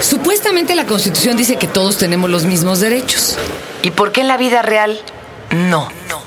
Supuestamente 0.00 0.74
la 0.74 0.86
Constitución 0.86 1.36
dice 1.36 1.56
que 1.56 1.66
todos 1.66 1.98
tenemos 1.98 2.30
los 2.30 2.44
mismos 2.44 2.80
derechos. 2.80 3.36
¿Y 3.82 3.90
por 3.90 4.12
qué 4.12 4.20
en 4.20 4.28
la 4.28 4.36
vida 4.36 4.62
real 4.62 4.98
no? 5.50 5.88
No. 6.08 6.22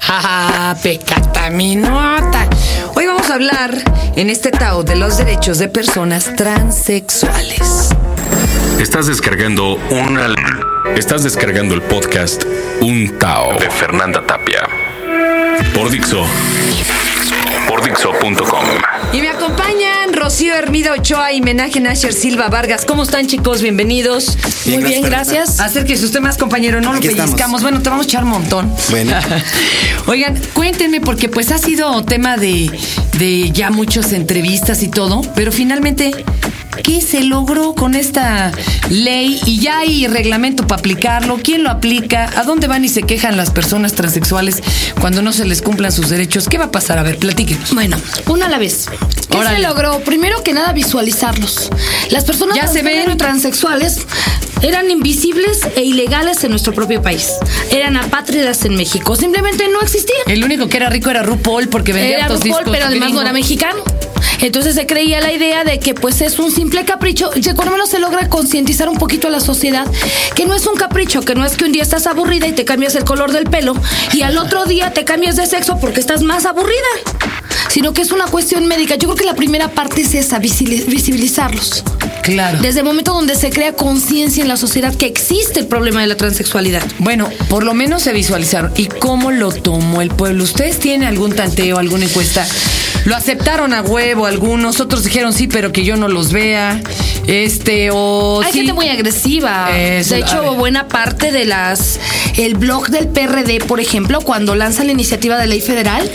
Ja, 0.00 0.76
pecata 0.82 1.50
mi 1.50 1.76
nota. 1.76 2.48
Hoy 2.94 3.06
vamos 3.06 3.28
a 3.30 3.34
hablar 3.34 3.72
en 4.14 4.30
este 4.30 4.50
Tao 4.50 4.84
de 4.84 4.96
los 4.96 5.18
derechos 5.18 5.58
de 5.58 5.68
personas 5.68 6.34
transexuales. 6.36 7.90
Estás 8.78 9.06
descargando 9.06 9.74
una. 9.90 10.34
Estás 10.96 11.24
descargando 11.24 11.74
el 11.74 11.82
podcast 11.82 12.44
Un 12.80 13.18
Tao 13.18 13.58
de 13.58 13.68
Fernanda 13.70 14.24
Tapia. 14.24 14.62
Por 15.74 15.90
Dixo. 15.90 16.24
Por 17.68 17.82
Dixo.com. 17.82 18.64
Y 19.12 19.20
me 19.20 19.28
acompañan 19.28 19.95
Rocío 20.26 20.56
Hermida 20.56 20.92
Ochoa 20.92 21.32
y 21.32 21.40
Menaje 21.40 21.78
Nasher 21.78 22.12
Silva 22.12 22.48
Vargas. 22.48 22.84
¿Cómo 22.84 23.04
están, 23.04 23.28
chicos? 23.28 23.62
Bienvenidos. 23.62 24.36
Bien, 24.64 24.80
Muy 24.80 24.90
bien, 24.90 25.02
gracias, 25.04 25.34
gracias. 25.36 25.60
Acérquese 25.60 26.04
usted 26.04 26.18
más, 26.18 26.36
compañero. 26.36 26.80
No 26.80 26.92
lo 26.92 26.98
estamos. 26.98 27.16
pellizcamos. 27.16 27.62
Bueno, 27.62 27.80
te 27.80 27.90
vamos 27.90 28.06
a 28.06 28.08
echar 28.08 28.24
un 28.24 28.30
montón. 28.30 28.74
Bueno. 28.90 29.16
Oigan, 30.06 30.36
cuéntenme, 30.52 31.00
porque 31.00 31.28
pues 31.28 31.52
ha 31.52 31.58
sido 31.58 32.04
tema 32.04 32.36
de, 32.38 32.76
de 33.16 33.52
ya 33.52 33.70
muchas 33.70 34.12
entrevistas 34.12 34.82
y 34.82 34.88
todo, 34.88 35.22
pero 35.36 35.52
finalmente, 35.52 36.10
¿qué 36.82 37.00
se 37.00 37.22
logró 37.22 37.74
con 37.74 37.94
esta 37.94 38.52
ley? 38.90 39.40
Y 39.46 39.60
ya 39.60 39.78
hay 39.78 40.06
reglamento 40.06 40.66
para 40.66 40.80
aplicarlo. 40.80 41.38
¿Quién 41.42 41.62
lo 41.62 41.70
aplica? 41.70 42.30
¿A 42.36 42.44
dónde 42.44 42.66
van 42.66 42.84
y 42.84 42.88
se 42.88 43.02
quejan 43.02 43.36
las 43.36 43.50
personas 43.50 43.94
transexuales 43.94 44.62
cuando 45.00 45.22
no 45.22 45.32
se 45.32 45.44
les 45.44 45.62
cumplan 45.62 45.92
sus 45.92 46.08
derechos? 46.08 46.48
¿Qué 46.48 46.58
va 46.58 46.66
a 46.66 46.70
pasar? 46.72 46.98
A 46.98 47.02
ver, 47.02 47.18
platíquenos. 47.18 47.74
Bueno, 47.74 47.96
una 48.26 48.46
a 48.46 48.48
la 48.48 48.58
vez. 48.58 48.86
¿Qué 49.30 49.36
Órale. 49.36 49.56
se 49.56 49.62
logró? 49.62 50.00
Primero 50.00 50.42
que 50.42 50.52
nada, 50.52 50.72
visualizarlos. 50.72 51.70
Las 52.10 52.24
personas 52.24 52.56
Ya 52.56 52.66
se 52.68 52.82
ven. 52.82 53.16
transexuales 53.16 54.06
eran 54.62 54.90
invisibles 54.90 55.60
e 55.76 55.82
ilegales 55.82 56.42
en 56.44 56.50
nuestro 56.50 56.72
propio 56.72 57.02
país. 57.02 57.32
Eran 57.70 57.96
apátridas 57.96 58.64
en 58.64 58.76
México. 58.76 59.16
Simplemente 59.16 59.68
no 59.68 59.80
existían. 59.82 60.18
El 60.26 60.44
único 60.44 60.68
que 60.68 60.78
era 60.78 60.88
rico 60.88 61.10
era 61.10 61.22
RuPaul 61.22 61.68
porque 61.68 61.92
vendía 61.92 62.16
Era 62.18 62.28
RuPaul, 62.28 62.42
discos 62.42 62.62
pero 62.70 62.86
además 62.86 63.12
no 63.12 63.20
era 63.20 63.32
mexicano. 63.32 63.82
Entonces 64.40 64.74
se 64.74 64.86
creía 64.86 65.20
la 65.20 65.32
idea 65.32 65.64
de 65.64 65.78
que 65.78 65.94
pues 65.94 66.20
es 66.20 66.38
un 66.38 66.50
simple 66.50 66.84
capricho 66.84 67.30
y 67.34 67.40
que 67.40 67.54
cuando 67.54 67.72
menos 67.72 67.90
se 67.90 67.98
logra 67.98 68.28
concientizar 68.28 68.88
un 68.88 68.98
poquito 68.98 69.28
a 69.28 69.30
la 69.30 69.40
sociedad 69.40 69.86
que 70.34 70.46
no 70.46 70.54
es 70.54 70.66
un 70.66 70.76
capricho, 70.76 71.22
que 71.22 71.34
no 71.34 71.44
es 71.44 71.56
que 71.56 71.64
un 71.64 71.72
día 71.72 71.82
estás 71.82 72.06
aburrida 72.06 72.46
y 72.46 72.52
te 72.52 72.64
cambias 72.64 72.94
el 72.94 73.04
color 73.04 73.32
del 73.32 73.44
pelo 73.44 73.74
y 74.12 74.22
al 74.22 74.38
otro 74.38 74.64
día 74.64 74.92
te 74.92 75.04
cambias 75.04 75.36
de 75.36 75.46
sexo 75.46 75.78
porque 75.80 76.00
estás 76.00 76.22
más 76.22 76.46
aburrida, 76.46 76.76
sino 77.68 77.92
que 77.92 78.02
es 78.02 78.12
una 78.12 78.26
cuestión 78.26 78.66
médica. 78.66 78.96
Yo 78.96 79.08
creo 79.08 79.16
que 79.16 79.24
la 79.24 79.34
primera 79.34 79.68
parte 79.68 80.02
es 80.02 80.14
esa, 80.14 80.38
visibilizarlos. 80.38 81.82
Claro. 82.22 82.58
Desde 82.60 82.80
el 82.80 82.84
momento 82.84 83.12
donde 83.12 83.36
se 83.36 83.50
crea 83.50 83.72
conciencia 83.72 84.42
en 84.42 84.48
la 84.48 84.56
sociedad 84.56 84.94
que 84.94 85.06
existe 85.06 85.60
el 85.60 85.66
problema 85.66 86.00
de 86.00 86.08
la 86.08 86.16
transexualidad. 86.16 86.82
Bueno, 86.98 87.28
por 87.48 87.62
lo 87.62 87.72
menos 87.72 88.02
se 88.02 88.12
visualizaron. 88.12 88.72
¿Y 88.76 88.86
cómo 88.86 89.30
lo 89.30 89.52
tomó 89.52 90.02
el 90.02 90.10
pueblo? 90.10 90.42
¿Ustedes 90.42 90.78
tienen 90.78 91.06
algún 91.06 91.34
tanteo, 91.34 91.78
alguna 91.78 92.04
encuesta? 92.04 92.46
¿Lo 93.06 93.14
aceptaron 93.14 93.72
a 93.72 93.82
huevo 93.82 94.26
algunos? 94.26 94.80
Otros 94.80 95.04
dijeron 95.04 95.32
sí, 95.32 95.46
pero 95.46 95.70
que 95.70 95.84
yo 95.84 95.96
no 95.96 96.08
los 96.08 96.32
vea. 96.32 96.82
Este, 97.28 97.90
o 97.92 98.42
Hay 98.44 98.50
sí. 98.50 98.58
gente 98.58 98.72
muy 98.72 98.88
agresiva. 98.88 99.70
Eso, 99.76 100.14
de 100.14 100.22
hecho, 100.22 100.54
buena 100.56 100.88
parte 100.88 101.30
de 101.30 101.44
las. 101.44 102.00
El 102.36 102.56
blog 102.56 102.88
del 102.88 103.06
PRD, 103.06 103.60
por 103.60 103.78
ejemplo, 103.78 104.20
cuando 104.22 104.56
lanza 104.56 104.82
la 104.82 104.90
iniciativa 104.90 105.38
de 105.38 105.46
ley 105.46 105.60
federal, 105.60 106.10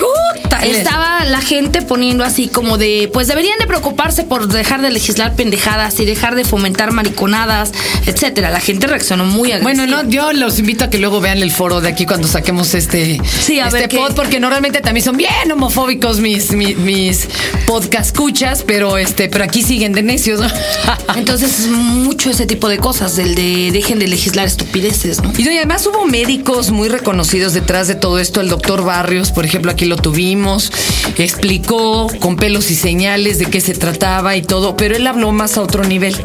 estaba 0.61 1.25
la 1.25 1.41
gente 1.41 1.81
poniendo 1.81 2.23
así 2.23 2.47
como 2.47 2.77
de. 2.77 3.09
Pues 3.11 3.27
deberían 3.27 3.57
de 3.59 3.67
preocuparse 3.67 4.23
por 4.23 4.47
dejar 4.47 4.81
de 4.81 4.91
legislar 4.91 5.35
pendejadas 5.35 5.99
y 5.99 6.05
dejar 6.05 6.35
de 6.35 6.45
fomentar 6.45 6.91
mariconadas, 6.91 7.71
etcétera. 8.05 8.51
La 8.51 8.59
gente 8.59 8.87
reaccionó 8.87 9.25
muy 9.25 9.51
agresiva. 9.51 9.85
Bueno, 9.85 10.03
no, 10.03 10.09
yo 10.09 10.31
los 10.33 10.59
invito 10.59 10.85
a 10.85 10.89
que 10.89 10.99
luego 10.99 11.21
vean 11.21 11.39
el 11.39 11.51
foro 11.51 11.81
de 11.81 11.89
aquí 11.89 12.05
cuando 12.05 12.27
saquemos 12.27 12.73
este, 12.73 13.19
Sí, 13.23 13.59
a 13.59 13.67
este 13.67 13.79
ver 13.79 13.89
pod, 13.89 14.13
porque 14.15 14.39
normalmente 14.39 14.81
también 14.81 15.03
son 15.03 15.17
bien 15.17 15.51
homofóbicos 15.51 16.19
mis, 16.19 16.51
mis, 16.51 16.77
mis 16.77 17.27
podcast 17.65 18.11
escuchas, 18.11 18.63
pero 18.67 18.97
este, 18.97 19.29
pero 19.29 19.43
aquí 19.43 19.63
siguen 19.63 19.93
de 19.93 20.03
necios. 20.03 20.41
¿no? 20.41 20.47
Entonces, 21.15 21.67
mucho 21.69 22.29
ese 22.29 22.45
tipo 22.45 22.67
de 22.67 22.77
cosas, 22.77 23.15
del 23.15 23.35
de 23.35 23.71
dejen 23.71 23.99
de 23.99 24.07
legislar 24.07 24.45
estupideces, 24.45 25.21
no, 25.21 25.31
y 25.37 25.57
además 25.57 25.85
hubo 25.87 26.05
médicos 26.05 26.71
muy 26.71 26.89
reconocidos 26.89 27.53
detrás 27.53 27.87
de 27.87 27.95
todo 27.95 28.19
esto. 28.19 28.41
El 28.41 28.49
doctor 28.49 28.83
Barrios, 28.83 29.31
por 29.31 29.45
ejemplo, 29.45 29.71
aquí 29.71 29.85
lo 29.85 29.95
tuvimos, 29.95 30.50
explicó 31.17 32.07
con 32.19 32.35
pelos 32.37 32.71
y 32.71 32.75
señales 32.75 33.39
de 33.39 33.45
qué 33.45 33.61
se 33.61 33.73
trataba 33.73 34.35
y 34.35 34.41
todo, 34.41 34.75
pero 34.75 34.95
él 34.95 35.07
habló 35.07 35.31
más 35.31 35.57
a 35.57 35.61
otro 35.61 35.83
nivel. 35.83 36.15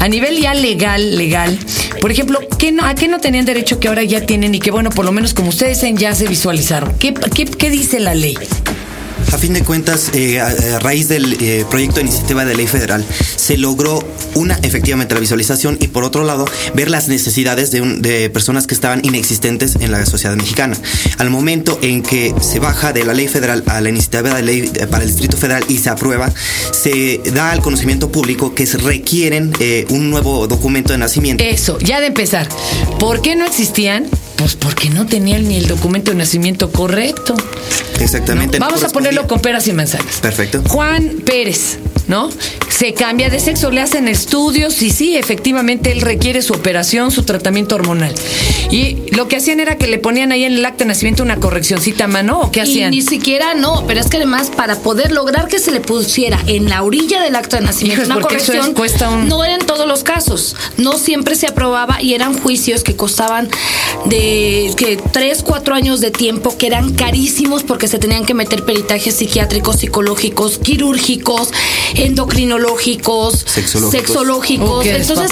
A 0.00 0.08
nivel 0.08 0.40
ya 0.40 0.54
legal, 0.54 1.16
legal, 1.16 1.58
por 2.00 2.10
ejemplo, 2.10 2.40
¿qué 2.58 2.72
no, 2.72 2.84
¿a 2.84 2.94
qué 2.94 3.08
no 3.08 3.18
tenían 3.18 3.46
derecho 3.46 3.80
que 3.80 3.88
ahora 3.88 4.02
ya 4.02 4.20
tienen 4.26 4.54
y 4.54 4.60
que, 4.60 4.70
bueno, 4.70 4.90
por 4.90 5.04
lo 5.04 5.12
menos 5.12 5.32
como 5.32 5.48
ustedes 5.48 5.80
dicen, 5.80 5.96
ya 5.96 6.14
se 6.14 6.26
visualizaron? 6.26 6.94
¿Qué, 6.98 7.14
qué, 7.14 7.46
qué 7.46 7.70
dice 7.70 7.98
la 8.00 8.14
ley? 8.14 8.36
A 9.32 9.38
fin 9.38 9.52
de 9.52 9.62
cuentas, 9.62 10.10
eh, 10.14 10.40
a, 10.40 10.78
raíz 10.78 11.08
del 11.08 11.36
eh, 11.40 11.64
proyecto 11.68 11.96
de 11.96 12.02
iniciativa 12.02 12.44
de 12.44 12.54
ley 12.54 12.66
federal, 12.66 13.04
se 13.36 13.56
logró 13.56 14.02
una, 14.34 14.58
efectivamente, 14.62 15.14
la 15.14 15.20
visualización 15.20 15.76
y 15.80 15.88
por 15.88 16.04
otro 16.04 16.24
lado, 16.24 16.44
ver 16.74 16.90
las 16.90 17.08
necesidades 17.08 17.70
de, 17.70 18.30
personas 18.30 18.66
que 18.66 18.74
estaban 18.74 19.04
inexistentes 19.04 19.76
en 19.80 19.92
la 19.92 20.04
sociedad 20.06 20.36
mexicana. 20.36 20.76
Al 21.18 21.30
momento 21.30 21.78
en 21.82 22.02
que 22.02 22.34
se 22.40 22.58
baja 22.58 22.92
de 22.92 23.04
la 23.04 23.14
ley 23.14 23.28
federal 23.28 23.62
a 23.66 23.80
la 23.80 23.88
iniciativa 23.88 24.34
de 24.34 24.42
ley 24.42 24.70
eh, 24.74 24.86
para 24.86 25.04
el 25.04 25.10
Distrito 25.10 25.36
Federal 25.36 25.64
y 25.68 25.78
se 25.78 25.90
aprueba, 25.90 26.32
se 26.72 27.20
da 27.32 27.50
al 27.50 27.60
conocimiento 27.60 28.10
público 28.10 28.54
que 28.54 28.66
se 28.66 28.78
requieren 28.78 29.52
un 29.90 30.10
nuevo 30.10 30.46
documento 30.46 30.92
de 30.92 30.98
nacimiento. 30.98 31.42
Eso, 31.44 31.78
ya 31.78 32.00
de 32.00 32.06
empezar. 32.06 32.48
¿Por 32.98 33.20
qué 33.22 33.36
no 33.36 33.44
existían? 33.44 34.08
Pues 34.36 34.56
porque 34.56 34.90
no 34.90 35.06
tenían 35.06 35.48
ni 35.48 35.56
el 35.56 35.66
documento 35.66 36.10
de 36.10 36.16
nacimiento 36.16 36.70
correcto. 36.70 37.34
Exactamente. 38.00 38.58
¿no? 38.58 38.66
no 38.66 38.72
Vamos 38.72 38.84
a 38.84 38.92
ponerlo 38.92 39.26
con 39.26 39.40
peras 39.40 39.66
y 39.68 39.72
manzanas. 39.72 40.20
Perfecto. 40.20 40.62
Juan 40.68 41.22
Pérez, 41.24 41.78
¿no? 42.08 42.28
Se 42.68 42.92
cambia 42.92 43.30
de 43.30 43.38
sexo, 43.40 43.70
le 43.70 43.80
hacen 43.80 44.08
estudios 44.08 44.82
y 44.82 44.90
sí, 44.90 45.16
efectivamente 45.16 45.92
él 45.92 46.00
requiere 46.00 46.42
su 46.42 46.52
operación, 46.52 47.10
su 47.12 47.22
tratamiento 47.22 47.76
hormonal. 47.76 48.14
Y 48.70 48.96
lo 49.12 49.28
que 49.28 49.36
hacían 49.36 49.60
era 49.60 49.76
que 49.78 49.86
le 49.86 49.98
ponían 49.98 50.32
ahí 50.32 50.44
en 50.44 50.54
el 50.54 50.64
acta 50.66 50.84
de 50.84 50.88
nacimiento 50.88 51.22
una 51.22 51.36
correccioncita 51.36 52.04
a 52.04 52.08
mano, 52.08 52.40
¿o 52.40 52.50
qué 52.50 52.60
Y 52.60 52.62
hacían? 52.62 52.90
ni 52.90 53.02
siquiera 53.02 53.54
no, 53.54 53.84
pero 53.86 54.00
es 54.00 54.08
que 54.08 54.16
además 54.16 54.50
para 54.56 54.76
poder 54.76 55.12
lograr 55.12 55.46
que 55.48 55.58
se 55.60 55.70
le 55.70 55.80
pusiera 55.80 56.40
en 56.46 56.68
la 56.68 56.82
orilla 56.82 57.22
del 57.22 57.36
acta 57.36 57.58
de 57.58 57.64
nacimiento 57.66 58.02
Hijos, 58.02 58.10
una 58.10 58.18
eso 58.20 58.28
corrección, 58.28 58.68
es- 58.70 58.74
cuesta 58.74 59.08
un- 59.10 59.28
no 59.28 59.44
era 59.44 59.54
en 59.54 59.64
todos 59.64 59.86
los 59.86 60.02
casos, 60.02 60.56
no 60.76 60.94
siempre 60.98 61.36
se 61.36 61.46
aprobaba 61.46 62.02
y 62.02 62.14
eran 62.14 62.36
juicios 62.38 62.82
que 62.82 62.96
costaban 62.96 63.48
de 64.06 64.72
que 64.76 64.96
tres, 65.12 65.42
cuatro 65.42 65.74
años 65.74 66.00
de 66.00 66.10
tiempo, 66.10 66.56
que 66.58 66.66
eran 66.66 66.92
carísimos 66.94 67.62
porque 67.62 67.88
se 67.88 67.98
tenían 67.98 68.24
que 68.26 68.34
meter 68.34 68.64
peritajes 68.64 69.14
psiquiátricos, 69.14 69.76
psicológicos, 69.76 70.58
quirúrgicos, 70.58 71.50
endocrinológicos, 71.94 73.44
Sexológicos. 73.90 74.84
Entonces, 75.10 75.30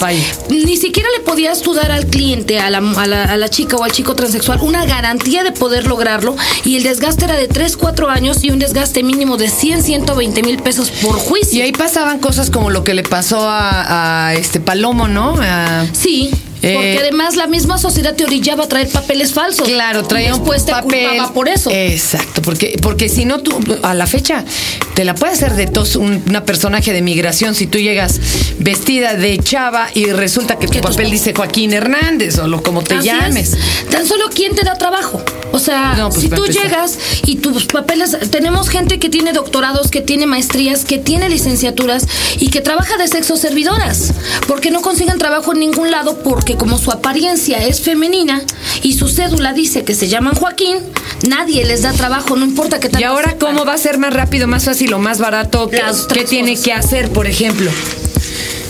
ni 0.49 0.77
siquiera 0.77 1.09
le 1.17 1.23
podías 1.25 1.61
tú 1.63 1.75
dar 1.75 1.91
al 1.93 2.07
cliente, 2.07 2.59
a 2.61 2.71
la, 2.71 2.79
a 2.79 3.07
la- 3.07 3.25
a 3.25 3.37
la 3.37 3.49
chica 3.49 3.77
o 3.77 3.85
al 3.85 3.93
chico 3.93 4.15
transexual, 4.15 4.61
una 4.63 4.85
garantía 4.87 5.45
de 5.45 5.53
poder 5.53 5.87
lograrlo 5.87 6.37
y 6.65 6.77
el 6.77 6.83
desgaste 6.83 7.25
era 7.25 7.35
de 7.37 7.49
3, 7.49 7.77
4 7.77 8.09
años 8.09 8.43
y 8.45 8.51
un 8.51 8.59
desgaste 8.59 9.03
mínimo 9.03 9.37
de 9.37 9.49
100, 9.49 9.83
120 9.83 10.43
mil 10.43 10.59
pesos 10.63 10.91
por 10.91 11.17
juicio. 11.19 11.59
Y 11.59 11.63
ahí 11.63 11.73
pasaban 11.73 12.19
cosas 12.19 12.51
como 12.51 12.71
lo 12.71 12.85
que 12.85 12.95
le 12.95 13.03
pasó 13.03 13.41
a, 13.49 14.29
a 14.29 14.35
este 14.35 14.61
Palomo, 14.61 15.09
¿no? 15.09 15.37
A- 15.41 15.87
Sí, 15.93 16.31
Eh, 16.63 16.75
porque 16.75 16.99
además 17.01 17.37
la 17.37 17.47
misma 17.49 17.77
sociedad 17.79 18.15
te 18.15 18.25
orillaba 18.25 18.65
a 18.65 18.69
traer 18.69 18.89
papeles 18.89 19.33
falsos. 19.33 19.67
Claro, 19.69 20.05
traía 20.05 20.33
un 20.35 20.39
después 20.41 20.65
te 20.65 20.73
papel. 20.73 21.09
culpaba 21.09 21.33
por 21.35 21.49
eso. 21.49 21.71
Exacto, 21.73 22.41
porque, 22.43 22.79
porque 22.81 23.09
si 23.09 23.25
no 23.25 23.41
tú, 23.41 23.59
a 23.83 23.95
la 23.95 24.07
fecha, 24.07 24.45
te 24.95 25.05
la 25.05 25.15
puede 25.15 25.33
hacer 25.33 25.55
de 25.55 25.67
tos 25.67 25.97
un 25.97 26.23
una 26.29 26.45
personaje 26.45 26.93
de 26.93 27.03
migración 27.03 27.55
si 27.55 27.67
tú 27.67 27.79
llegas 27.79 28.21
vestida 28.59 29.15
de 29.15 29.39
chava 29.39 29.89
y 29.95 30.07
resulta 30.13 30.59
que 30.59 30.69
tu 30.69 30.81
papel 30.81 31.07
pa- 31.07 31.11
dice 31.13 31.35
Joaquín 31.35 31.73
Hernández 31.73 32.39
o 32.39 32.47
lo 32.47 32.63
como 32.63 32.83
te 32.85 32.95
Así 32.95 33.07
llames. 33.09 33.55
es. 33.55 33.89
Tan 33.91 34.07
solo 34.07 34.27
quién 34.35 34.55
te 34.55 34.63
da 34.65 34.75
trabajo. 34.75 35.23
O 35.53 35.59
sea, 35.59 35.95
No, 35.97 36.09
pues, 36.09 36.23
si 36.23 36.29
tú 36.29 36.45
empezar. 36.45 36.65
llegas 36.65 36.99
y 37.27 37.37
tus 37.37 37.67
papeles, 37.67 38.17
tenemos 38.31 38.69
gente 38.69 38.99
que 38.99 39.09
tiene 39.09 39.33
doctorados, 39.33 39.91
que 39.91 40.01
tiene 40.01 40.27
maestrías, 40.27 40.85
que 40.85 40.99
tiene 40.99 41.29
licenciaturas 41.29 42.07
y 42.39 42.49
que 42.51 42.61
trabaja 42.61 42.97
de 42.97 43.07
sexo 43.09 43.37
servidoras, 43.37 44.13
porque 44.49 44.71
no 44.71 44.81
consiguen 44.81 45.19
trabajo 45.19 45.53
en 45.53 45.61
ningún 45.61 45.91
lado 45.91 46.19
porque 46.23 46.57
como 46.57 46.79
su 46.79 46.91
apariencia 46.91 47.65
es 47.67 47.81
femenina 47.81 48.43
y 48.83 48.95
su 48.95 49.09
cédula 49.09 49.53
dice 49.53 49.85
que 49.85 49.95
se 49.95 50.09
llaman 50.09 50.35
Joaquín, 50.35 50.79
nadie 51.29 51.65
les 51.65 51.83
da 51.83 51.93
trabajo, 51.93 52.37
no 52.37 52.45
importa 52.45 52.81
que 52.81 52.89
Y 52.89 52.91
tanto 52.91 53.07
ahora, 53.07 53.31
sepan. 53.31 53.53
¿cómo 53.55 53.65
va 53.67 53.75
a 53.75 53.79
ser 53.79 53.99
más 53.99 54.13
rápido, 54.15 54.47
más 54.49 54.65
fácil 54.65 54.93
o 54.95 54.99
más 54.99 55.19
barato? 55.19 55.69
¿Qué, 55.71 56.25
tiene 56.25 56.57
que 56.61 56.73
hacer, 56.73 57.11
por 57.11 57.27
ejemplo? 57.27 57.71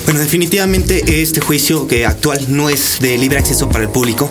Bueno, 0.04 0.20
definitivamente 0.20 1.22
este 1.22 1.40
juicio 1.40 1.86
que 1.86 2.04
actual 2.06 2.44
no 2.48 2.68
es 2.68 2.98
de 3.00 3.16
libre 3.16 3.38
acceso 3.38 3.68
para 3.68 3.84
el 3.84 3.90
público. 3.90 4.30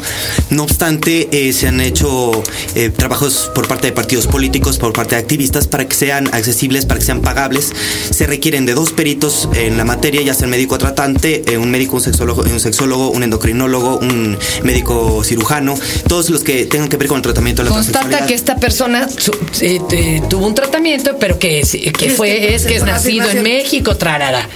No 0.50 0.64
obstante, 0.64 1.30
eh, 1.32 1.54
se 1.54 1.68
han 1.68 1.80
hecho 1.80 2.44
eh, 2.76 2.90
trabajos 2.90 3.50
por 3.56 3.68
parte 3.68 3.88
de 3.88 3.94
partidos 3.94 4.28
políticos, 4.28 4.78
por 4.78 4.92
parte 4.94 5.16
de 5.16 5.22
activistas, 5.22 5.68
para 5.68 5.88
que 5.88 5.96
sean 5.96 6.28
accesibles, 6.34 6.86
para 6.86 7.00
que 7.00 7.06
sean 7.06 7.22
pagables. 7.22 7.72
Se 8.12 8.28
requieren 8.28 8.66
de 8.66 8.74
dos 8.74 8.92
peritos 8.92 9.48
en 9.56 9.78
la 9.78 9.86
materia, 9.86 10.22
ya 10.22 10.34
sea 10.34 10.46
el 10.46 10.52
médico 10.52 10.78
tratante, 10.78 11.44
eh, 11.48 11.58
un 11.58 11.72
médico, 11.72 11.96
un 11.96 12.02
sexólogo, 12.04 12.44
un 12.44 12.60
sexólogo, 12.60 13.10
un 13.10 13.24
endocrinólogo, 13.24 13.98
un 14.00 14.38
médico 14.64 15.24
cirujano, 15.24 15.76
todos 16.08 16.30
los 16.30 16.44
que 16.44 16.66
tengan 16.66 16.90
que 16.90 16.98
ver 16.98 17.08
con 17.08 17.18
el 17.18 17.24
tratamiento 17.24 17.64
de 17.64 17.70
la 17.70 17.76
Constata 17.76 18.26
que 18.28 18.34
esta 18.34 18.58
persona 18.58 19.08
su- 19.10 19.32
eh, 19.62 19.80
eh, 19.92 20.22
tuvo 20.30 20.46
un 20.48 20.54
tratamiento, 20.54 21.18
pero 21.18 21.40
que, 21.40 21.62
que 21.98 22.10
fue, 22.10 22.54
es 22.54 22.66
que 22.66 22.76
es 22.76 22.84
nacido 22.84 23.30
en 23.30 23.42
México, 23.44 23.96
trarara. 23.96 24.48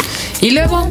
Y 0.42 0.52
luego, 0.52 0.88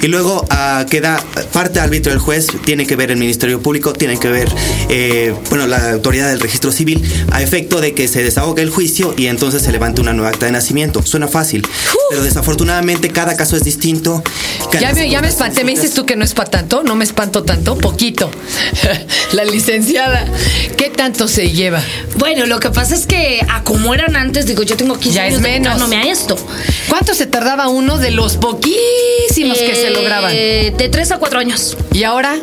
Y 0.00 0.08
luego 0.08 0.44
ah, 0.50 0.86
queda 0.90 1.22
parte 1.52 1.80
árbitro 1.80 2.12
del 2.12 2.20
juez, 2.20 2.48
tiene 2.64 2.86
que 2.86 2.96
ver 2.96 3.10
el 3.10 3.18
Ministerio 3.18 3.60
Público, 3.60 3.92
tiene 3.92 4.18
que 4.18 4.28
ver, 4.28 4.52
eh, 4.88 5.34
bueno, 5.48 5.66
la 5.66 5.92
autoridad 5.92 6.28
del 6.28 6.40
registro 6.40 6.72
civil, 6.72 7.02
a 7.30 7.42
efecto 7.42 7.80
de 7.80 7.94
que 7.94 8.08
se 8.08 8.22
desahogue 8.22 8.62
el 8.62 8.70
juicio 8.70 9.14
y 9.16 9.26
entonces 9.26 9.62
se 9.62 9.72
levante 9.72 10.00
una 10.00 10.12
nueva 10.12 10.30
acta 10.30 10.46
de 10.46 10.52
nacimiento. 10.52 11.02
Suena 11.04 11.28
fácil, 11.28 11.66
pero 12.12 12.24
desafortunadamente 12.24 13.08
cada 13.08 13.34
caso 13.38 13.56
es 13.56 13.64
distinto. 13.64 14.22
ya 14.78 14.92
me, 14.92 15.08
ya 15.08 15.22
me 15.22 15.28
espanté, 15.28 15.64
me 15.64 15.72
es 15.72 15.80
dices 15.80 15.94
tú 15.94 16.04
que 16.04 16.14
no 16.14 16.26
es 16.26 16.34
para 16.34 16.50
tanto, 16.50 16.82
no 16.82 16.94
me 16.94 17.04
espanto 17.04 17.42
tanto, 17.42 17.78
poquito. 17.78 18.30
la 19.32 19.46
licenciada, 19.46 20.26
¿qué 20.76 20.90
tanto 20.90 21.26
se 21.26 21.52
lleva? 21.52 21.80
Bueno, 22.18 22.44
lo 22.44 22.60
que 22.60 22.68
pasa 22.68 22.94
es 22.96 23.06
que 23.06 23.40
a 23.48 23.64
como 23.64 23.94
eran 23.94 24.14
antes, 24.14 24.44
digo, 24.44 24.62
yo 24.62 24.76
tengo 24.76 24.98
15 24.98 25.16
Ya 25.16 25.26
es 25.26 25.32
años 25.32 25.40
menos. 25.40 25.72
dedicándome 25.78 25.96
a 25.96 26.12
esto. 26.12 26.36
¿Cuánto 26.90 27.14
se 27.14 27.24
tardaba 27.24 27.68
uno 27.68 27.96
de 27.96 28.10
los 28.10 28.36
poquísimos 28.36 29.56
que 29.56 29.74
se 29.74 29.86
Eh, 29.86 29.90
lograban? 29.92 30.32
De 30.34 30.88
3 30.92 31.12
a 31.12 31.16
4 31.18 31.38
años. 31.38 31.78
¿Y 31.94 32.02
ahora? 32.04 32.36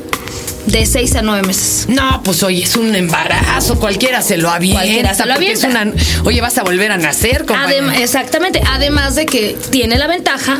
De 0.71 0.85
6 0.85 1.15
a 1.15 1.21
9 1.21 1.47
meses. 1.47 1.85
No, 1.89 2.21
pues 2.23 2.43
oye, 2.43 2.63
es 2.63 2.75
un 2.75 2.95
embarazo, 2.95 3.79
cualquiera 3.79 4.21
se 4.21 4.37
lo 4.37 4.49
avienta. 4.49 4.81
Cualquiera 4.81 5.13
se 5.15 5.25
lo 5.25 5.33
es 5.35 5.63
una- 5.63 5.91
oye, 6.23 6.41
vas 6.41 6.57
a 6.57 6.63
volver 6.63 6.91
a 6.91 6.97
nacer, 6.97 7.45
compañero. 7.45 7.87
Adem- 7.87 7.99
exactamente. 8.01 8.61
Además 8.71 9.15
de 9.15 9.25
que 9.25 9.57
tiene 9.71 9.97
la 9.97 10.07
ventaja 10.07 10.57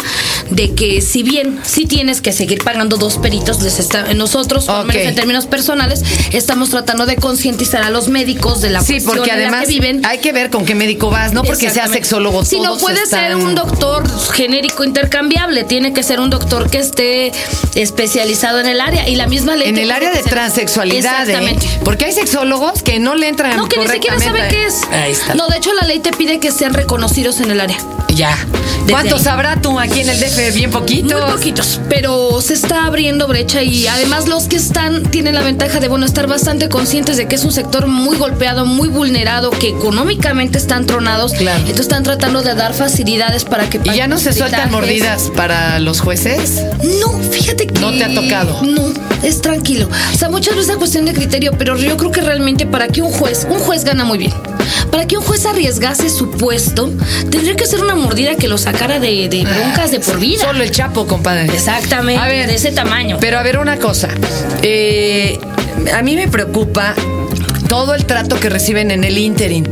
de 0.50 0.74
que 0.76 1.02
si 1.02 1.24
bien 1.24 1.60
sí 1.64 1.86
tienes 1.86 2.22
que 2.22 2.32
seguir 2.34 2.64
pagando 2.64 2.98
dos 2.98 3.18
peritos, 3.18 3.62
les 3.62 3.80
está- 3.80 4.14
nosotros, 4.14 4.66
por 4.66 4.76
lo 4.76 4.82
Ok. 4.82 4.88
menos 4.88 5.04
en 5.08 5.16
términos 5.16 5.46
personales, 5.46 6.04
estamos 6.32 6.70
tratando 6.70 7.06
de 7.06 7.16
concientizar 7.18 7.84
a 7.84 7.90
los 7.90 8.08
médicos 8.08 8.62
de 8.62 8.70
la 8.70 8.82
Sí, 8.82 9.00
porque 9.00 9.22
en 9.22 9.28
la 9.28 9.34
además 9.36 9.62
que 9.62 9.68
viven. 9.68 10.06
hay 10.06 10.20
que 10.20 10.32
ver 10.32 10.50
con 10.50 10.66
qué 10.66 10.76
médico 10.76 11.10
vas, 11.10 11.34
no 11.34 11.44
porque 11.44 11.70
sea 11.70 11.88
sexólogo. 11.88 12.44
Si 12.46 12.60
no 12.60 12.78
puede 12.78 13.02
están- 13.04 13.28
ser 13.28 13.36
un 13.36 13.56
doctor 13.56 14.04
genérico 14.34 14.84
intercambiable, 14.84 15.64
tiene 15.64 15.94
que 15.94 16.04
ser 16.04 16.20
un 16.20 16.30
doctor 16.30 16.70
que 16.70 16.80
esté 16.80 17.32
especializado 17.76 18.60
en 18.60 18.68
el 18.68 18.82
área 18.82 19.08
y 19.08 19.16
la 19.16 19.28
misma 19.28 19.56
ley 19.56 19.70
En 19.70 19.78
el 19.78 19.92
área 19.92 20.12
de 20.12 20.22
transexualidad, 20.24 21.28
¿eh? 21.30 21.34
Exactamente. 21.34 21.68
Porque 21.84 22.06
hay 22.06 22.12
sexólogos 22.14 22.84
que 22.84 23.00
no 23.00 23.16
le 23.16 23.28
entran 23.28 23.56
No, 23.58 23.68
que 23.68 23.78
ni 23.80 23.88
siquiera 23.88 24.20
sabe 24.20 24.40
correctamente. 24.40 24.56
qué 24.56 24.66
es. 24.66 25.02
Ahí 25.04 25.12
está. 25.12 25.36
No, 25.36 25.48
de 25.48 25.58
hecho 25.58 25.74
la 25.74 25.84
ley 25.88 26.00
te 26.00 26.12
pide 26.12 26.40
que 26.40 26.52
sean 26.52 26.74
reconocidos 26.74 27.40
en 27.40 27.52
el 27.52 27.62
área. 27.62 27.78
Ya. 28.10 28.36
Desde 28.82 28.92
¿Cuántos 28.92 29.20
ahí. 29.20 29.26
sabrá 29.26 29.62
tú 29.62 29.80
aquí 29.80 30.02
en 30.02 30.10
el 30.10 30.20
DF? 30.20 30.39
Bien 30.54 30.72
poquitos. 30.72 31.22
Muy 31.22 31.32
poquitos, 31.32 31.82
pero 31.90 32.42
se 32.42 32.54
está 32.54 32.86
abriendo 32.86 33.28
brecha 33.28 33.62
y 33.62 33.86
además 33.88 34.28
los 34.28 34.46
que 34.46 34.56
están 34.56 35.04
tienen 35.04 35.36
la 35.36 35.42
ventaja 35.42 35.80
de 35.80 35.88
bueno 35.90 36.06
estar 36.06 36.28
bastante 36.28 36.70
conscientes 36.70 37.18
de 37.18 37.28
que 37.28 37.36
es 37.36 37.44
un 37.44 37.52
sector 37.52 37.88
muy 37.88 38.18
golpeado, 38.18 38.66
muy 38.66 38.88
vulnerado, 38.88 39.52
que 39.52 39.70
económicamente 39.70 40.58
están 40.58 40.86
tronados. 40.86 41.34
Claro. 41.34 41.60
Entonces 41.60 41.82
están 41.82 42.04
tratando 42.04 42.42
de 42.42 42.56
dar 42.56 42.74
facilidades 42.74 43.44
para 43.44 43.70
que 43.70 43.82
¿Y 43.84 43.96
ya 43.96 44.08
no 44.08 44.18
se 44.18 44.34
sueltan 44.34 44.72
mordidas 44.72 45.30
para 45.36 45.78
los 45.80 46.00
jueces? 46.00 46.64
No, 47.02 47.20
fíjate 47.32 47.68
que 47.68 47.80
¿No 47.80 47.92
te 47.92 48.06
ha 48.06 48.14
tocado? 48.14 48.64
No, 48.64 48.94
es 49.24 49.42
tranquilo. 49.42 49.90
O 50.14 50.18
sea, 50.18 50.30
muchas 50.30 50.56
veces 50.56 50.72
es 50.72 50.78
cuestión 50.78 51.06
de 51.06 51.14
criterio, 51.14 51.52
pero 51.58 51.78
yo 51.78 51.98
creo 51.98 52.12
que 52.12 52.22
realmente 52.22 52.66
para 52.66 52.88
que 52.88 53.02
un 53.02 53.12
juez, 53.12 53.46
un 53.50 53.60
juez 53.60 53.84
gana 53.84 54.06
muy 54.06 54.18
bien. 54.18 54.34
Para 54.92 55.06
que 55.08 55.18
un 55.18 55.24
juez 55.24 55.46
arriesgase 55.46 56.10
su 56.10 56.32
puesto, 56.32 56.92
tendría 57.30 57.56
que 57.56 57.66
ser 57.66 57.82
una 57.82 57.96
mordida 57.96 58.36
que 58.36 58.48
lo 58.48 58.58
sacara 58.58 59.00
de, 59.00 59.30
de 59.30 59.44
broncas 59.44 59.92
de 59.92 60.00
por 60.00 60.20
vida. 60.20 60.44
Solo 60.44 60.64
el 60.64 60.72
chapo, 60.72 61.06
compadre. 61.08 61.46
Exactamente, 61.46 62.22
A 62.22 62.28
ver, 62.28 62.48
de 62.48 62.56
ese 62.56 62.72
tamaño. 62.72 63.18
Pero 63.20 63.38
a 63.38 63.44
ver 63.44 63.60
una 63.60 63.78
cosa. 63.78 64.10
Eh, 64.62 65.40
a 65.94 66.02
mí 66.02 66.16
me 66.16 66.28
preocupa 66.28 66.96
todo 67.68 67.94
el 67.94 68.06
trato 68.06 68.40
que 68.40 68.50
reciben 68.50 68.90
en 68.90 69.04
el 69.04 69.18
interim. 69.18 69.64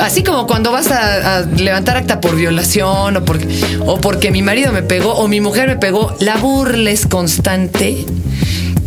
Así 0.00 0.22
como 0.22 0.46
cuando 0.46 0.70
vas 0.70 0.90
a, 0.90 1.38
a 1.38 1.40
levantar 1.40 1.96
acta 1.96 2.20
por 2.20 2.36
violación 2.36 3.16
o 3.16 3.24
porque, 3.24 3.48
o 3.80 3.98
porque 3.98 4.30
mi 4.30 4.42
marido 4.42 4.70
me 4.70 4.82
pegó 4.82 5.14
o 5.14 5.28
mi 5.28 5.40
mujer 5.40 5.66
me 5.66 5.76
pegó, 5.76 6.14
la 6.20 6.36
burla 6.36 6.90
es 6.90 7.06
constante. 7.06 8.04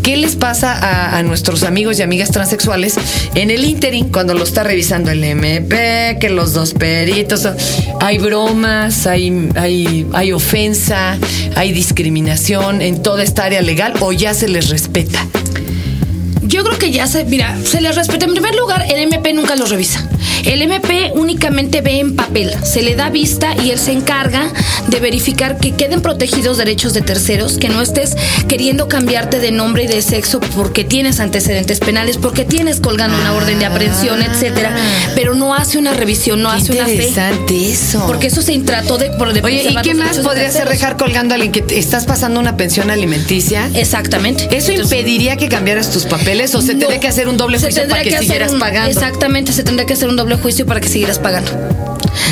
¿Qué 0.03 0.17
les 0.17 0.35
pasa 0.35 1.17
a, 1.17 1.21
nuestros 1.23 1.63
amigos 1.63 1.99
y 1.99 2.01
amigas 2.01 2.31
transexuales 2.31 2.95
en 3.35 3.51
el 3.51 3.63
interim 3.65 4.09
cuando 4.11 4.33
lo 4.33 4.43
está 4.43 4.63
revisando 4.63 5.11
el 5.11 5.23
MP, 5.23 6.17
que 6.19 6.29
los 6.29 6.53
dos 6.53 6.73
peritos? 6.73 7.47
Hay 7.99 8.17
bromas, 8.17 9.05
hay, 9.05 9.49
hay, 9.55 10.07
hay 10.13 10.31
ofensa, 10.31 11.17
hay 11.55 11.71
discriminación 11.71 12.81
en 12.81 13.03
toda 13.03 13.23
esta 13.23 13.45
área 13.45 13.61
legal 13.61 13.93
o 13.99 14.11
ya 14.11 14.33
se 14.33 14.47
les 14.47 14.69
respeta. 14.69 15.27
Yo 16.51 16.63
creo 16.65 16.77
que 16.77 16.91
ya 16.91 17.07
se, 17.07 17.23
mira, 17.23 17.57
se 17.65 17.79
les 17.81 17.95
respeta. 17.95 18.25
En 18.25 18.33
primer 18.33 18.53
lugar, 18.55 18.85
el 18.89 18.99
MP 18.99 19.33
nunca 19.33 19.55
lo 19.55 19.65
revisa. 19.65 20.05
El 20.43 20.61
MP 20.61 21.11
únicamente 21.13 21.81
ve 21.81 21.99
en 21.99 22.15
papel, 22.15 22.51
se 22.63 22.81
le 22.81 22.95
da 22.95 23.09
vista 23.09 23.55
y 23.63 23.69
él 23.69 23.79
se 23.79 23.91
encarga 23.91 24.51
de 24.87 24.99
verificar 24.99 25.57
que 25.59 25.71
queden 25.73 26.01
protegidos 26.01 26.57
derechos 26.57 26.93
de 26.93 27.01
terceros, 27.01 27.57
que 27.57 27.69
no 27.69 27.81
estés 27.81 28.15
queriendo 28.47 28.87
cambiarte 28.87 29.39
de 29.39 29.51
nombre 29.51 29.83
y 29.83 29.87
de 29.87 30.01
sexo 30.01 30.39
porque 30.39 30.83
tienes 30.83 31.19
antecedentes 31.19 31.79
penales, 31.79 32.17
porque 32.17 32.43
tienes 32.43 32.79
colgando 32.79 33.17
una 33.17 33.33
orden 33.33 33.59
de 33.59 33.65
aprehensión, 33.65 34.21
etcétera, 34.23 34.75
pero 35.15 35.35
no 35.35 35.53
hace 35.53 35.77
una 35.77 35.93
revisión, 35.93 36.41
no 36.41 36.49
Qué 36.49 36.57
hace 36.57 36.71
una 36.73 36.85
fe. 36.85 36.91
interesante 36.93 37.71
eso. 37.71 38.03
Porque 38.07 38.27
eso 38.27 38.41
se 38.41 38.57
trató 38.59 38.97
de, 38.97 39.11
por 39.11 39.33
de 39.33 39.41
Oye, 39.41 39.63
¿y 39.69 39.75
qué 39.83 39.93
los 39.93 40.05
más 40.05 40.17
podría 40.19 40.51
ser 40.51 40.67
dejar 40.67 40.97
colgando 40.97 41.33
a 41.33 41.35
alguien 41.35 41.51
que 41.51 41.77
estás 41.79 42.05
pasando 42.05 42.39
una 42.39 42.57
pensión 42.57 42.89
alimenticia? 42.89 43.69
Exactamente. 43.75 44.45
¿Eso 44.51 44.71
Entonces- 44.71 44.97
impediría 44.97 45.37
que 45.37 45.47
cambiaras 45.49 45.91
tus 45.91 46.05
papeles 46.05 46.40
o 46.55 46.61
se 46.61 46.73
No. 46.73 46.79
tendría 46.79 46.99
que 46.99 47.07
hacer 47.07 47.27
un 47.27 47.37
doble 47.37 47.59
juicio 47.59 47.87
para 47.87 48.03
que, 48.03 48.17
siguieras 48.17 48.53
un- 48.53 48.59
pagando? 48.59 48.89
Exactamente, 48.89 49.51
se 49.53 49.63
tendría 49.63 49.85
que 49.85 49.93
hacer 49.93 50.09
un 50.09 50.15
doble 50.15 50.35
juicio 50.37 50.65
para 50.65 50.79
que 50.81 50.87
siguieras 50.87 51.19
pagando. 51.19 51.51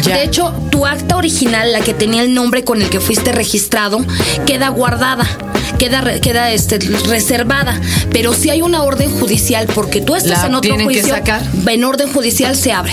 Ya. 0.03 0.15
De 0.15 0.23
hecho, 0.23 0.53
tu 0.71 0.85
acta 0.85 1.15
original, 1.17 1.71
la 1.71 1.81
que 1.81 1.93
tenía 1.93 2.23
el 2.23 2.33
nombre 2.33 2.63
con 2.63 2.81
el 2.81 2.89
que 2.89 2.99
fuiste 2.99 3.31
registrado, 3.31 4.03
queda 4.45 4.69
guardada. 4.69 5.25
Queda, 5.77 6.19
queda 6.19 6.51
este, 6.51 6.77
reservada, 7.07 7.79
pero 8.11 8.33
si 8.33 8.49
hay 8.49 8.61
una 8.61 8.83
orden 8.83 9.09
judicial 9.11 9.65
porque 9.73 10.01
tú 10.01 10.15
estás 10.15 10.41
La 10.41 10.47
en 10.47 10.55
otro 10.55 10.77
juicio, 10.83 11.15
en 11.67 11.83
orden 11.85 12.11
judicial 12.11 12.55
se 12.57 12.73
abre. 12.73 12.91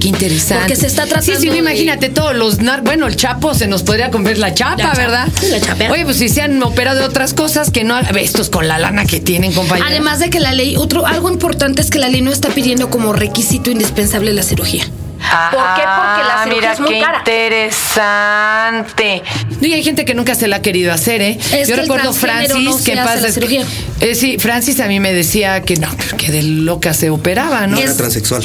Qué 0.00 0.08
interesante. 0.08 0.62
Porque 0.64 0.76
se 0.76 0.86
está 0.86 1.06
tratando 1.06 1.32
Sí, 1.34 1.40
sí, 1.40 1.48
de- 1.50 1.58
imagínate 1.58 2.08
todos 2.08 2.34
los 2.34 2.60
nar... 2.60 2.82
Bueno, 2.82 3.06
el 3.06 3.16
chapo 3.16 3.54
se 3.54 3.66
nos 3.66 3.82
podría 3.82 4.10
comer 4.10 4.38
la 4.38 4.54
chapa, 4.54 4.76
La 4.76 4.84
chapa. 4.88 4.98
¿verdad? 4.98 5.28
Sí, 5.40 5.48
la 5.48 5.60
chapa. 5.60 5.84
Oye, 5.90 6.04
pues 6.04 6.16
si 6.18 6.28
se 6.28 6.42
han 6.42 6.62
operado 6.62 6.98
de 7.00 7.04
otras 7.04 7.34
cosas 7.34 7.70
que 7.70 7.84
no... 7.84 7.98
Estos 7.98 8.50
con 8.50 8.68
la 8.68 8.78
lana 8.78 9.04
que 9.06 9.20
tienen, 9.20 9.52
compañeros. 9.52 9.90
Además 9.90 10.18
de 10.18 10.30
que 10.30 10.40
la 10.40 10.52
ley, 10.52 10.76
otro, 10.76 11.06
algo 11.06 11.30
importante 11.30 11.82
es 11.82 11.90
que 11.90 11.98
la 11.98 12.08
ley 12.08 12.20
no 12.22 12.32
está 12.32 12.48
pidiendo 12.48 12.90
como 12.90 13.12
requisito 13.12 13.70
indispensable 13.70 14.32
la 14.32 14.42
cirugía. 14.42 14.84
¿Por 14.84 15.74
qué? 15.74 15.82
Porque 15.82 16.26
la 16.26 16.34
Ah, 16.34 16.40
cirugía 16.44 16.60
mira 16.60 16.72
es 16.72 16.80
muy 16.80 16.88
qué 16.90 17.00
cara. 17.00 17.18
interesante. 17.18 19.22
No, 19.60 19.68
y 19.68 19.72
hay 19.72 19.84
gente 19.84 20.04
que 20.04 20.14
nunca 20.14 20.34
se 20.34 20.48
la 20.48 20.56
ha 20.56 20.62
querido 20.62 20.92
hacer, 20.92 21.22
¿eh? 21.22 21.38
Es 21.52 21.68
Yo 21.68 21.76
recuerdo 21.76 22.12
Francis 22.12 22.56
no 22.56 22.76
se 22.76 22.92
que 22.92 23.32
cirugía. 23.32 23.64
Eh, 24.00 24.14
sí, 24.16 24.36
Francis 24.38 24.80
a 24.80 24.86
mí 24.88 24.98
me 25.00 25.12
decía 25.12 25.62
que 25.62 25.76
no, 25.76 25.88
que 26.18 26.30
de 26.32 26.42
loca 26.42 26.92
se 26.92 27.10
operaba, 27.10 27.66
¿no? 27.68 27.76
No 27.76 27.82
era 27.82 27.96
transexual. 27.96 28.42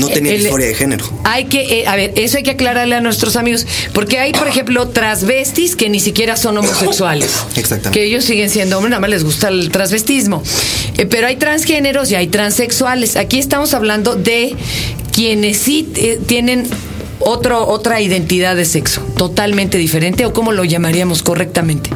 No 0.00 0.08
tenía 0.08 0.32
El- 0.32 0.40
disforia 0.42 0.66
de 0.68 0.74
género. 0.74 1.04
Hay 1.24 1.44
que, 1.44 1.80
eh, 1.80 1.86
a 1.86 1.96
ver, 1.96 2.12
eso 2.16 2.36
hay 2.38 2.42
que 2.42 2.52
aclararle 2.52 2.94
a 2.96 3.00
nuestros 3.00 3.36
amigos, 3.36 3.66
porque 3.92 4.18
hay, 4.18 4.32
por 4.32 4.48
ejemplo, 4.48 4.88
transvestis 4.88 5.76
que 5.76 5.88
ni 5.88 6.00
siquiera 6.00 6.36
son 6.36 6.56
homosexuales. 6.58 7.30
Exactamente. 7.56 7.98
Que 7.98 8.06
ellos 8.06 8.24
siguen 8.24 8.50
siendo 8.50 8.76
hombres, 8.78 8.90
nada 8.90 9.00
más 9.00 9.10
les 9.10 9.24
gusta 9.24 9.48
el 9.48 9.70
transvestismo. 9.70 10.42
Eh, 10.98 11.06
pero 11.06 11.26
hay 11.26 11.36
transgéneros 11.36 12.10
y 12.10 12.14
hay 12.14 12.26
transexuales. 12.28 13.16
Aquí 13.16 13.38
estamos 13.38 13.74
hablando 13.74 14.16
de 14.16 14.54
quienes 15.12 15.58
sí 15.58 15.88
eh, 15.96 16.18
tienen 16.26 16.66
otro, 17.20 17.68
otra 17.68 18.00
identidad 18.00 18.56
de 18.56 18.64
sexo, 18.64 19.02
totalmente 19.16 19.76
diferente, 19.76 20.24
o 20.24 20.32
cómo 20.32 20.52
lo 20.52 20.64
llamaríamos 20.64 21.22
correctamente. 21.22 21.90